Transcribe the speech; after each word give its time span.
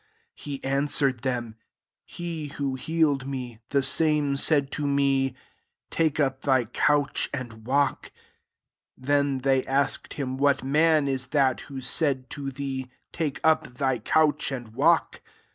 11 0.33 0.33
He 0.35 0.63
answered 0.63 1.19
them," 1.19 1.57
He 2.05 2.47
who 2.47 2.73
healed 2.73 3.27
me, 3.27 3.59
the 3.69 3.83
same 3.83 4.35
said 4.35 4.71
to 4.71 4.87
me, 4.87 5.35
'Take 5.91 6.19
up 6.19 6.41
thy 6.41 6.65
couch, 6.65 7.29
and 7.31 7.67
walk.''' 7.67 8.11
12 8.97 9.07
[Then] 9.07 9.37
they 9.41 9.63
asked 9.67 10.13
him," 10.15 10.37
What 10.39 10.63
man 10.63 11.07
is 11.07 11.27
that 11.27 11.61
who 11.69 11.79
judd 11.79 12.31
to 12.31 12.49
thee, 12.49 12.89
< 13.01 13.11
Take 13.21 13.39
up 13.43 13.75
thy 13.75 13.99
couchr'€knd 13.99 14.71
walk 14.73 15.21